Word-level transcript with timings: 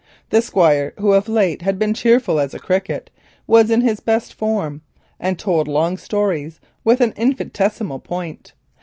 The 0.31 0.41
Squire, 0.41 0.93
who 0.97 1.13
of 1.13 1.29
late 1.29 1.61
had 1.61 1.77
been 1.77 1.93
cheerful 1.93 2.39
as 2.39 2.55
a 2.55 2.59
cricket, 2.59 3.11
was 3.45 3.69
in 3.69 3.81
his 3.81 3.99
best 3.99 4.33
form, 4.33 4.81
and 5.19 5.37
told 5.37 5.67
long 5.67 5.95
stories 5.95 6.59
with 6.83 7.01
an 7.01 7.13
infinitesimal 7.15 7.99
point. 7.99 8.53